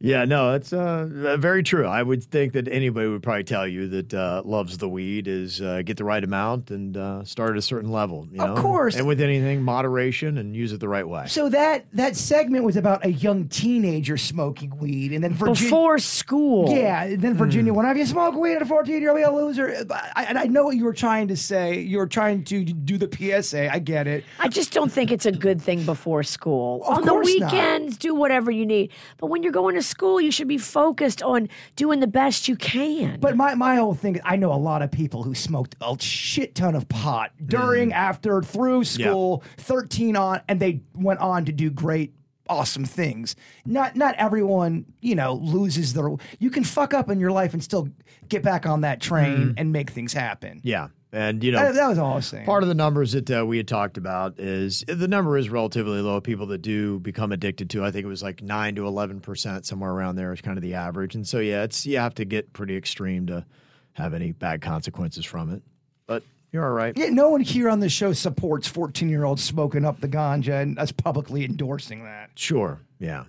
[0.00, 1.86] Yeah, no, it's uh, very true.
[1.86, 5.62] I would think that anybody would probably tell you that uh, loves the weed is
[5.62, 8.28] uh, get the right amount and uh, start at a certain level.
[8.30, 8.60] You Of know?
[8.62, 8.96] course.
[8.96, 11.24] and with anything, moderation and use it the right way.
[11.28, 15.98] So that that segment was about a young teenager smoking weed, and then Virginia Before
[15.98, 16.68] school.
[16.68, 17.78] Yeah, and then Virginia Hmm.
[17.78, 20.44] went, "If you smoke weed at a fourteen, you'll be a loser." I, and I
[20.44, 21.78] know what you were trying to say.
[21.80, 23.72] You were trying to do the PSA.
[23.72, 24.24] I get it.
[24.38, 26.82] I just don't think it's a good thing before school.
[26.84, 27.52] Of on the course not.
[27.52, 28.90] weekends, do whatever you need.
[29.18, 32.56] But when you're going to school, you should be focused on doing the best you
[32.56, 33.20] can.
[33.20, 36.54] But my, my whole thing, I know a lot of people who smoked a shit
[36.54, 37.94] ton of pot during, mm.
[37.94, 42.14] after, through school, 13 on, and they went on to do great
[42.48, 43.36] awesome things.
[43.64, 46.08] Not not everyone, you know, loses their.
[46.38, 47.88] You can fuck up in your life and still
[48.28, 49.54] get back on that train mm.
[49.56, 50.60] and make things happen.
[50.62, 50.88] Yeah.
[51.14, 52.44] And, you know, That, that was all I was saying.
[52.44, 56.00] Part of the numbers that uh, we had talked about is the number is relatively
[56.00, 56.20] low.
[56.20, 59.64] People that do become addicted to, I think it was like nine to eleven percent,
[59.64, 61.14] somewhere around there is kind of the average.
[61.14, 63.46] And so, yeah, it's you have to get pretty extreme to
[63.92, 65.62] have any bad consequences from it.
[66.08, 66.96] But you're all right.
[66.96, 70.62] yeah, no one here on the show supports 14 year olds smoking up the ganja
[70.62, 72.30] and us publicly endorsing that.
[72.34, 72.80] Sure.
[72.98, 73.24] Yeah.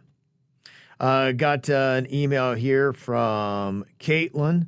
[1.00, 4.68] Uh, got uh, an email here from Caitlin.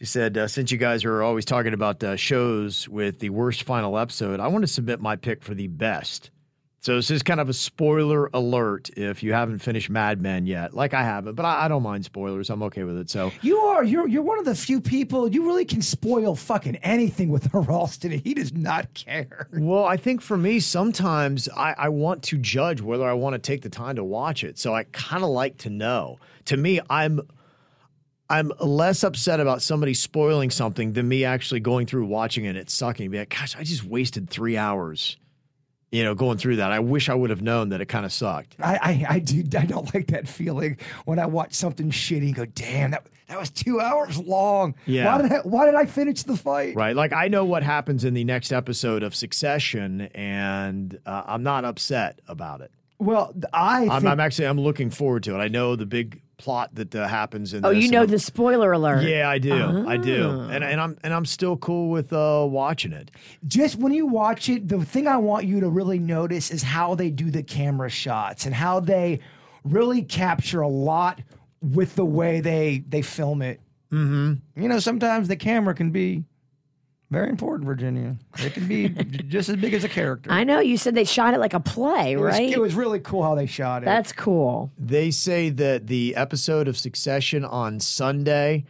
[0.00, 3.64] She said, uh, since you guys are always talking about uh, shows with the worst
[3.64, 6.30] final episode, I want to submit my pick for the best.
[6.78, 10.72] So this is kind of a spoiler alert if you haven't finished Mad Men yet.
[10.72, 12.48] Like I haven't, but I, I don't mind spoilers.
[12.48, 13.10] I'm okay with it.
[13.10, 16.76] So You are you're you're one of the few people you really can spoil fucking
[16.76, 18.12] anything with Ralston.
[18.12, 19.48] He does not care.
[19.52, 23.38] Well, I think for me, sometimes I, I want to judge whether I want to
[23.38, 24.58] take the time to watch it.
[24.58, 26.18] So I kind of like to know.
[26.46, 27.20] To me, I'm
[28.30, 32.50] I'm less upset about somebody spoiling something than me actually going through watching it.
[32.50, 33.10] and It's sucking.
[33.10, 35.16] Be like, gosh, I just wasted three hours,
[35.90, 36.70] you know, going through that.
[36.70, 38.54] I wish I would have known that it kind of sucked.
[38.60, 42.34] I, I I do I don't like that feeling when I watch something shitty and
[42.36, 44.74] go, damn, that that was two hours long.
[44.86, 45.06] Yeah.
[45.16, 46.76] Why did I why did I finish the fight?
[46.76, 46.94] Right.
[46.94, 51.64] Like I know what happens in the next episode of Succession, and uh, I'm not
[51.64, 52.70] upset about it.
[52.98, 55.38] Well, I I'm, think, I'm actually I'm looking forward to it.
[55.38, 58.72] I know the big plot that uh, happens in Oh, this, you know the spoiler
[58.72, 59.02] alert.
[59.02, 59.86] Yeah, I do.
[59.86, 60.30] I do.
[60.30, 60.48] Ah.
[60.50, 63.10] And and I'm and I'm still cool with uh watching it.
[63.46, 66.94] just when you watch it, the thing I want you to really notice is how
[66.94, 69.20] they do the camera shots and how they
[69.64, 71.20] really capture a lot
[71.60, 73.60] with the way they they film it.
[73.92, 74.62] Mm-hmm.
[74.62, 76.24] You know, sometimes the camera can be
[77.10, 78.16] very important, Virginia.
[78.38, 80.30] It can be j- just as big as a character.
[80.30, 82.50] I know you said they shot it like a play, It was, right?
[82.50, 83.86] it was really cool how they shot it.
[83.86, 84.70] That's cool.
[84.78, 88.64] They say that the episode of Succession on Sunday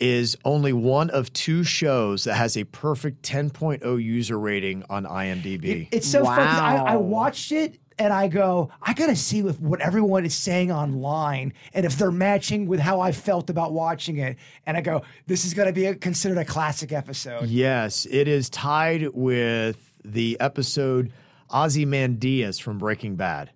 [0.00, 5.86] is only one of two shows that has a perfect 10.0 user rating on IMDb.
[5.92, 6.42] It's so funny.
[6.44, 7.00] 'cause I, I Wow.
[7.02, 11.84] watched it and I go, I gotta see if what everyone is saying online and
[11.86, 14.36] if they're matching with how I felt about watching it.
[14.66, 17.48] And I go, this is gonna be a, considered a classic episode.
[17.48, 21.12] yes, it is tied with the episode
[21.50, 23.50] Ozymandias from Breaking Bad.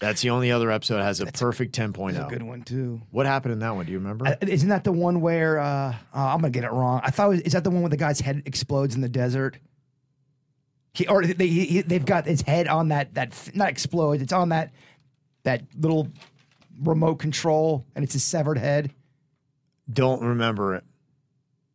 [0.00, 2.12] That's the only other episode that has a perfect 10.0.
[2.14, 3.02] That's a good one too.
[3.10, 3.84] What happened in that one?
[3.84, 4.26] Do you remember?
[4.26, 7.02] Uh, Isn't that the one where uh, uh, I'm gonna get it wrong?
[7.04, 9.58] I thought was, is that the one where the guy's head explodes in the desert?
[10.92, 14.22] He or they he, he- they've got his head on that that not explodes.
[14.22, 14.72] It's on that
[15.44, 16.08] that little
[16.82, 18.92] remote control, and it's his severed head.
[19.92, 20.84] Don't remember it.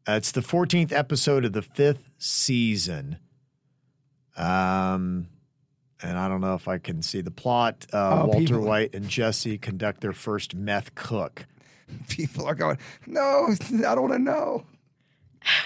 [0.07, 3.17] Uh, it's the 14th episode of the fifth season.
[4.37, 5.27] Um,
[6.03, 7.85] and I don't know if I can see the plot.
[7.91, 11.45] Uh, Oh, Walter people- White and Jesse conduct their first meth cook.
[12.09, 14.65] People are going, no, I don't want to know.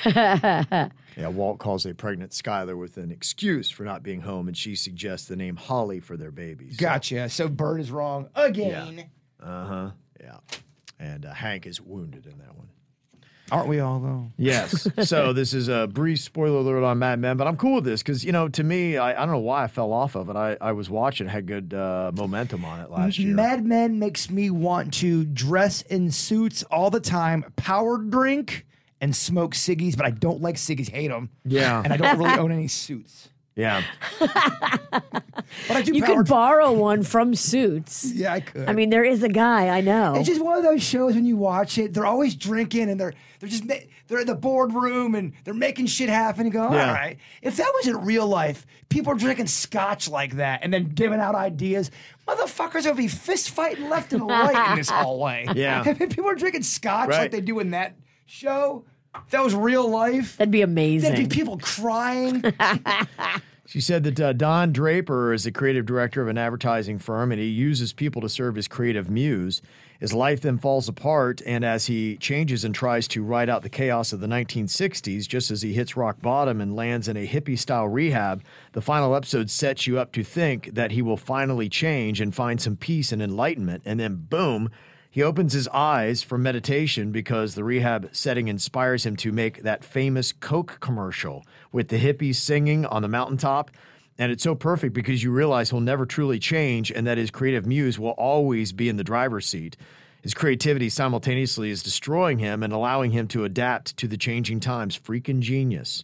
[1.17, 4.73] Yeah, Walt calls a pregnant Skyler with an excuse for not being home, and she
[4.75, 6.69] suggests the name Holly for their baby.
[6.71, 7.27] So- Gotcha.
[7.29, 9.09] So Bird is wrong again.
[9.43, 9.89] Uh huh.
[10.21, 10.37] Yeah.
[10.97, 12.69] And uh, Hank is wounded in that one.
[13.51, 14.31] Aren't we all though?
[14.37, 14.87] Yes.
[15.07, 18.01] so this is a brief spoiler alert on Mad Men, but I'm cool with this
[18.01, 20.35] because you know, to me, I, I don't know why I fell off of it.
[20.37, 23.33] I, I was watching, had good uh, momentum on it last year.
[23.35, 28.67] Mad Men makes me want to dress in suits all the time, power drink,
[29.01, 31.29] and smoke ciggies, but I don't like ciggies, hate them.
[31.45, 31.81] Yeah.
[31.83, 33.29] And I don't really own any suits.
[33.55, 33.83] yeah.
[35.67, 38.11] But I do You power could borrow one from Suits.
[38.15, 38.67] Yeah, I could.
[38.69, 40.13] I mean, there is a guy I know.
[40.15, 43.13] It's just one of those shows when you watch it, they're always drinking and they're
[43.39, 43.75] they're just ma-
[44.07, 46.87] they're in the boardroom and they're making shit happen and go, Yeah.
[46.87, 47.17] all right.
[47.41, 51.19] If that was in real life, people are drinking scotch like that and then giving
[51.19, 51.89] out ideas,
[52.27, 55.47] motherfuckers would be fist fighting left and right in this hallway.
[55.55, 55.83] Yeah.
[55.87, 57.19] If people are drinking scotch Right.
[57.21, 58.83] like they do in that show,
[59.15, 60.37] if that was real life.
[60.37, 61.13] That'd be amazing.
[61.13, 62.43] There'd be people crying.
[63.69, 67.39] She said that uh, Don Draper is the creative director of an advertising firm and
[67.39, 69.61] he uses people to serve as creative muse.
[69.99, 73.69] His life then falls apart, and as he changes and tries to ride out the
[73.69, 77.59] chaos of the 1960s, just as he hits rock bottom and lands in a hippie
[77.59, 78.41] style rehab,
[78.71, 82.59] the final episode sets you up to think that he will finally change and find
[82.59, 83.83] some peace and enlightenment.
[83.85, 84.71] And then, boom,
[85.11, 89.83] he opens his eyes for meditation because the rehab setting inspires him to make that
[89.83, 93.71] famous Coke commercial with the hippies singing on the mountaintop.
[94.19, 97.65] And it's so perfect because you realize he'll never truly change and that his creative
[97.65, 99.77] muse will always be in the driver's seat.
[100.21, 104.99] His creativity simultaneously is destroying him and allowing him to adapt to the changing times.
[104.99, 106.03] Freaking genius.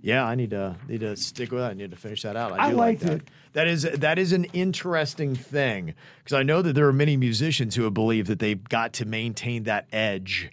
[0.00, 1.70] Yeah, I need to need to stick with that.
[1.70, 2.52] I need to finish that out.
[2.52, 3.12] I, I do like liked that.
[3.12, 3.30] it.
[3.54, 7.74] That is that is an interesting thing because I know that there are many musicians
[7.74, 10.50] who believe that they've got to maintain that edge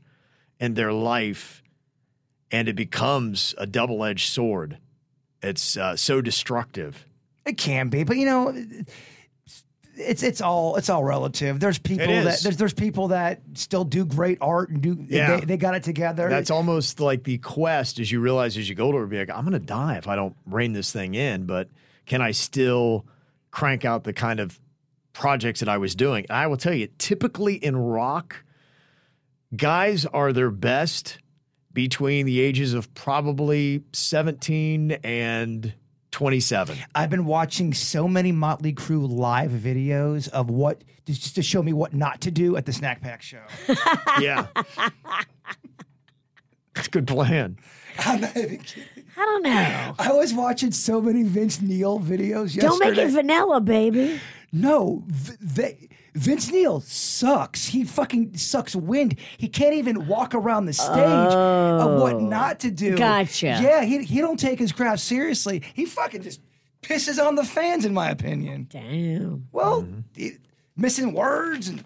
[0.60, 1.62] in their life,
[2.51, 4.77] and it becomes a double edged sword.
[5.41, 7.06] It's uh, so destructive.
[7.45, 8.56] It can be, but you know,
[9.95, 11.60] it's it's all it's all relative.
[11.60, 15.38] There's people that there's there's people that still do great art and do Yeah.
[15.39, 16.29] they, they got it together.
[16.29, 19.41] That's almost like the quest as you realize as you go older, be like, I'm
[19.45, 21.69] going to die if I don't rein this thing in, but
[22.06, 23.06] can I still
[23.51, 24.60] crank out the kind of
[25.13, 26.25] projects that I was doing?
[26.29, 28.43] And I will tell you, typically in rock,
[29.56, 31.19] guys are their best
[31.71, 35.73] between the ages of probably 17 and
[36.13, 36.78] 27.
[36.95, 41.73] I've been watching so many Motley Crue live videos of what just to show me
[41.73, 43.41] what not to do at the Snack Pack show.
[44.21, 44.45] Yeah.
[46.76, 47.58] That's a good plan.
[47.99, 49.06] I'm not even kidding.
[49.17, 49.95] I don't know.
[49.99, 52.67] I was watching so many Vince Neil videos yesterday.
[52.67, 54.19] Don't make it vanilla, baby.
[54.55, 55.03] No,
[55.41, 57.65] they, Vince Neil sucks.
[57.65, 59.17] He fucking sucks wind.
[59.37, 62.19] He can't even walk around the stage of what oh.
[62.19, 62.93] not to do.
[62.93, 62.97] Oh.
[62.97, 63.59] Gotcha.
[63.61, 65.63] Yeah, he he don't take his craft seriously.
[65.73, 66.39] He fucking just
[66.83, 68.67] pisses on the fans, in my opinion.
[68.69, 69.47] Damn.
[69.51, 70.01] Well, mm-hmm.
[70.15, 70.37] he-
[70.77, 71.83] missing words and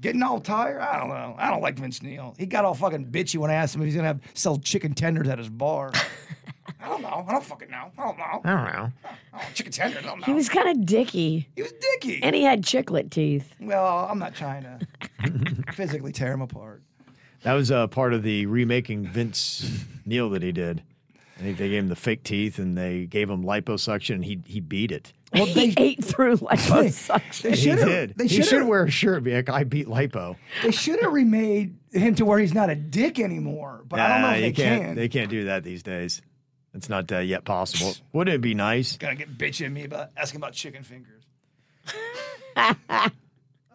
[0.00, 0.80] getting all tired.
[0.80, 1.34] I don't know.
[1.36, 2.36] I don't like Vince Neil.
[2.38, 4.94] He got all fucking bitchy when I asked him if he's gonna have sell chicken
[4.94, 5.92] tenders at his bar.
[6.80, 7.24] I don't know.
[7.26, 7.90] I don't fucking know.
[7.98, 8.40] I don't know.
[8.44, 8.90] I don't know.
[9.34, 9.98] Oh, chicken tender.
[9.98, 10.26] I don't know.
[10.26, 11.48] He was kind of dicky.
[11.56, 12.22] he was dicky.
[12.22, 13.54] And he had chiclet teeth.
[13.60, 16.82] Well, I'm not trying to physically tear him apart.
[17.42, 20.82] That was uh, part of the remaking Vince Neil that he did.
[21.36, 24.40] I think they gave him the fake teeth and they gave him liposuction and he
[24.46, 25.12] he beat it.
[25.32, 27.42] Well, he they, ate through liposuction.
[27.42, 27.88] they he should have.
[27.88, 28.14] did.
[28.16, 30.36] They he should should wear a shirt and be like, I beat lipo.
[30.62, 33.82] They should have remade him to where he's not a dick anymore.
[33.88, 34.82] But I don't know if they can't.
[34.84, 34.94] can.
[34.94, 36.22] They can't do that these days.
[36.74, 37.94] It's not uh, yet possible.
[38.12, 38.96] Wouldn't it be nice?
[38.96, 41.22] Gonna get bitching at me about asking about chicken fingers.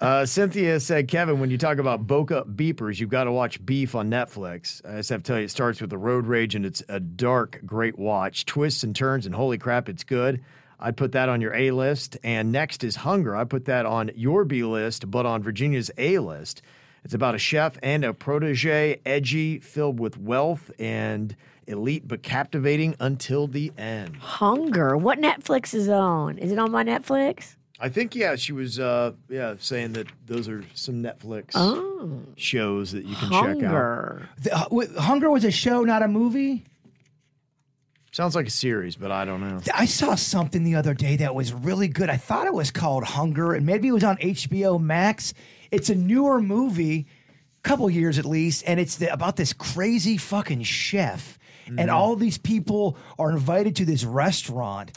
[0.02, 3.96] Uh, Cynthia said, Kevin, when you talk about Boca beepers, you've got to watch Beef
[3.96, 4.82] on Netflix.
[4.86, 7.02] I just have to tell you, it starts with the road rage and it's a
[7.02, 8.46] dark, great watch.
[8.46, 10.42] Twists and turns, and holy crap, it's good.
[10.80, 12.18] I'd put that on your A list.
[12.24, 13.36] And next is Hunger.
[13.36, 16.62] I put that on your B list, but on Virginia's A list.
[17.04, 21.36] It's about a chef and a protege, edgy, filled with wealth, and
[21.70, 24.16] elite but captivating until the end.
[24.18, 24.98] Hunger.
[24.98, 26.38] What Netflix is on?
[26.38, 27.56] Is it on my Netflix?
[27.80, 32.22] I think yeah, she was uh yeah saying that those are some Netflix Oh.
[32.36, 33.46] shows that you can check out.
[33.62, 34.30] Hunger.
[34.44, 36.66] The, uh, wait, Hunger was a show, not a movie.
[38.12, 39.62] Sounds like a series, but I don't know.
[39.74, 42.10] I saw something the other day that was really good.
[42.10, 45.34] I thought it was called Hunger, and maybe it was on HBO Max.
[45.70, 47.06] It's a newer movie,
[47.62, 51.38] couple years at least, and it's the, about this crazy fucking chef.
[51.70, 51.80] Mm-hmm.
[51.80, 54.92] And all these people are invited to this restaurant.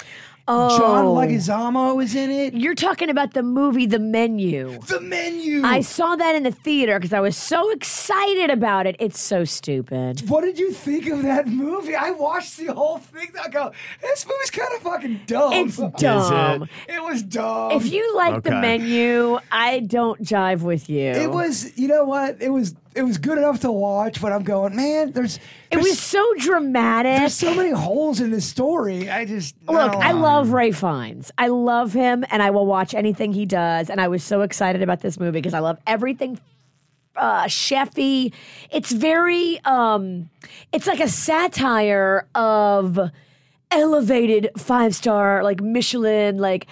[0.49, 0.77] Oh.
[0.77, 2.55] John Leguizamo is in it.
[2.55, 4.81] You're talking about the movie The Menu.
[4.89, 5.63] The menu.
[5.65, 8.97] I saw that in the theater because I was so excited about it.
[8.99, 10.29] It's so stupid.
[10.29, 11.95] what did you think of that movie?
[11.95, 13.29] I watched the whole thing.
[13.41, 15.53] I go, this movie's kind of fucking dumb.
[15.53, 16.69] It's dumb.
[16.89, 17.73] It was dumb.
[17.73, 21.11] If you like the menu, I don't jive with you.
[21.11, 22.43] It was, you know what?
[22.43, 25.13] It was, it was good enough to watch, but I'm going, man.
[25.13, 27.17] There's, It there's, was so dramatic.
[27.19, 29.09] there's so many holes in this story.
[29.11, 31.31] I just Look, I love Ralph Fiennes.
[31.39, 33.89] I love him, and I will watch anything he does.
[33.91, 36.39] And I was so excited about this movie because I love everything
[37.17, 38.33] uh, chefy.
[38.71, 40.31] It's very, um,
[40.73, 42.99] it's like a satire of
[43.71, 46.67] elevated five star, like Michelin, like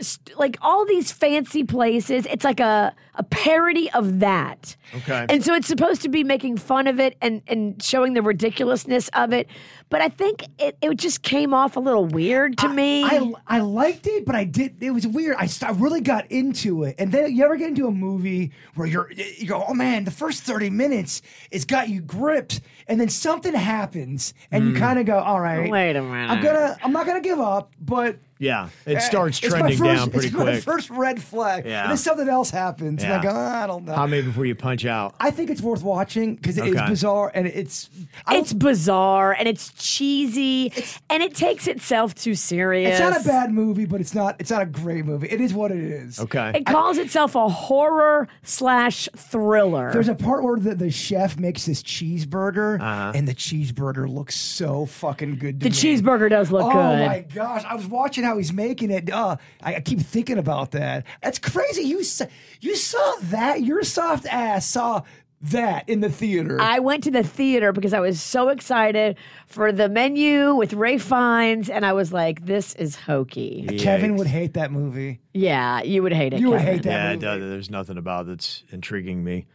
[0.00, 2.26] st- like all these fancy places.
[2.30, 4.76] It's like a a parody of that.
[4.94, 5.26] Okay.
[5.28, 9.08] And so it's supposed to be making fun of it and and showing the ridiculousness
[9.14, 9.48] of it.
[9.90, 13.04] But I think it, it just came off a little weird to me.
[13.04, 14.82] I, I liked it, but I did.
[14.82, 15.36] It was weird.
[15.38, 18.86] I, I really got into it, and then you ever get into a movie where
[18.86, 23.08] you're you go, oh man, the first thirty minutes it's got you gripped, and then
[23.08, 24.78] something happens, and you hmm.
[24.78, 26.30] kind of go, all right, Wait a minute.
[26.30, 29.78] I'm gonna, I'm not gonna give up, but Yeah, it eh, starts it's my trending
[29.78, 30.62] first- down pretty it's my quick.
[30.64, 31.82] first red flag, Yeah.
[31.82, 33.22] and then something else happens, and I Yeah.
[33.22, 33.94] go, "Ah, I don't know.
[33.94, 35.14] How many before you punch out?
[35.20, 36.86] I think it's worth watching because it is Okay.
[36.88, 37.88] bizarre and it's.
[38.30, 40.72] It's bizarre and it's cheesy
[41.10, 42.92] and it takes itself too serious.
[42.92, 44.36] It's not a bad movie, but it's not.
[44.38, 45.28] It's not a great movie.
[45.28, 46.18] It is what it is.
[46.18, 46.52] Okay.
[46.54, 49.92] It calls itself a horror slash thriller.
[49.92, 53.12] There's a part where the, the chef makes this cheeseburger, Uh-huh.
[53.14, 55.60] and the cheeseburger looks so fucking good.
[55.60, 55.76] To the me.
[55.76, 57.06] cheeseburger does look Oh good.
[57.06, 57.64] my gosh!
[57.64, 59.10] I was watching how he's making it.
[59.10, 61.04] Uh, I, I keep thinking about that.
[61.22, 61.82] That's crazy.
[61.82, 62.26] You sa-
[62.60, 63.62] you saw that?
[63.62, 65.02] Your soft ass saw
[65.42, 66.58] that in the theater.
[66.60, 69.16] I went to the theater because I was so excited
[69.46, 74.26] for the menu with Ralph Fiennes, and I was like, "This is hokey." Kevin would
[74.26, 75.20] hate that movie.
[75.34, 76.40] Yeah, you would hate it.
[76.40, 76.74] You would Kevin.
[76.74, 77.20] hate that Yeah, movie.
[77.40, 77.50] does.
[77.50, 79.46] there's nothing about it that's intriguing me.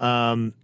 [0.00, 0.54] Um,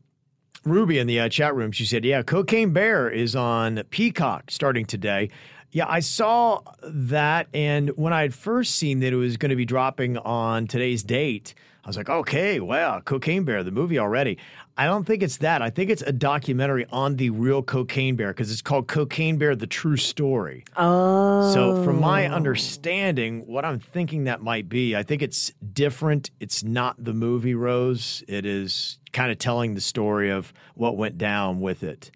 [0.64, 4.87] Ruby in the uh, chat room, she said, "Yeah, Cocaine Bear is on Peacock starting
[4.87, 5.30] today."
[5.75, 9.57] Yeah, I saw that, and when I had first seen that it was going to
[9.57, 11.53] be dropping on today's date,
[11.83, 14.39] I was like, "Okay, wow, Cocaine Bear, the movie already."
[14.79, 15.62] I don't think it's that.
[15.62, 19.57] I think it's a documentary on the real Cocaine Bear because it's called Cocaine Bear:
[19.57, 20.62] The True Story.
[20.77, 22.35] Oh, So, from my oh.
[22.35, 26.31] understanding, what I'm thinking that might be, I think it's different.
[26.39, 28.22] It's not the movie Rose.
[28.29, 32.12] It is kind of telling the story of what went down with it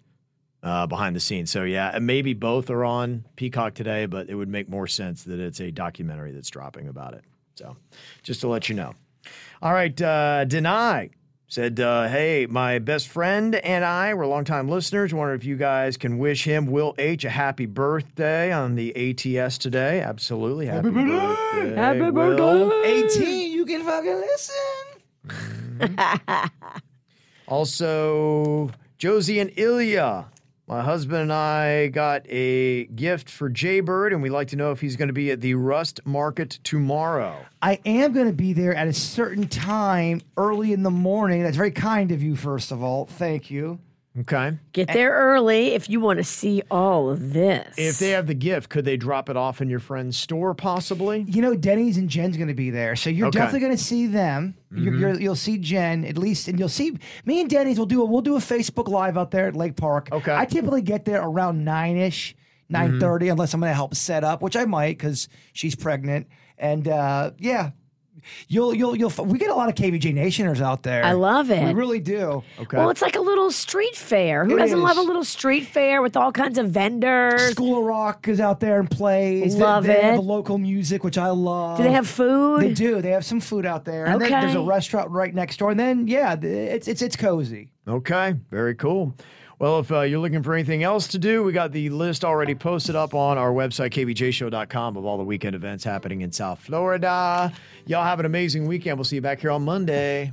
[0.63, 1.49] uh, behind the scenes.
[1.51, 5.23] So, yeah, and maybe both are on Peacock today, but it would make more sense
[5.23, 7.23] that it's a documentary that's dropping about it.
[7.55, 7.75] So,
[8.23, 8.93] just to let you know.
[9.61, 11.09] All right, uh, Deny
[11.47, 15.13] said, uh, "Hey, my best friend and I were longtime listeners.
[15.13, 19.57] Wonder if you guys can wish him Will H a happy birthday on the ATS
[19.57, 19.99] today.
[19.99, 22.69] Absolutely, happy, birthday, Happy Will.
[22.69, 23.03] birthday.
[23.23, 25.97] 18, you can fucking listen.
[27.47, 30.25] Also, Josie and Ilya."
[30.69, 34.79] My husband and I got a gift for Jaybird, and we'd like to know if
[34.79, 37.43] he's going to be at the Rust Market tomorrow.
[37.59, 41.41] I am going to be there at a certain time early in the morning.
[41.41, 43.07] That's very kind of you, first of all.
[43.07, 43.79] Thank you.
[44.21, 44.57] Okay.
[44.73, 47.75] Get there early if you want to see all of this.
[47.77, 51.23] If they have the gift, could they drop it off in your friend's store possibly?
[51.27, 53.39] You know, Denny's and Jen's going to be there, so you're Okay.
[53.39, 54.55] definitely going to see them.
[54.75, 57.77] You're, you're, you'll see Jen at least, and you'll see me and Denny's.
[57.77, 60.09] We'll do a we'll do a Facebook live out there at Lake Park.
[60.11, 60.35] Okay.
[60.35, 62.35] I typically get there around nine ish,
[62.67, 66.27] nine unless I'm going to help set up, which I might because she's pregnant.
[66.57, 67.71] And uh, yeah,
[68.47, 69.09] you'll you'll you'll.
[69.25, 71.03] We get a lot of KVJ Nationers out there.
[71.03, 71.63] I love it.
[71.65, 72.43] We really do.
[72.59, 72.77] Okay.
[72.77, 74.45] Well, it's like a little street fair.
[74.45, 77.51] Who It doesn't love a little street fair with all kinds of vendors?
[77.51, 79.55] School of Rock is out there and plays.
[79.55, 80.03] They- Love they, it.
[80.03, 81.77] have local music, which I love.
[81.77, 82.61] Do they have food?
[82.61, 83.01] They do.
[83.01, 84.05] They have some food out there.
[84.05, 85.71] And then there's a restaurant right next door.
[85.71, 87.71] And then yeah, it's it's it's cozy.
[87.87, 89.15] Okay, very cool.
[89.59, 92.55] Well, if uh, you're looking for anything else to do, we got the list already
[92.55, 97.51] posted up on our website, kvjshow.com, of all the weekend events happening in South Florida.
[97.85, 98.97] Y'all have an amazing weekend.
[98.97, 100.31] We'll see you back here on Monday.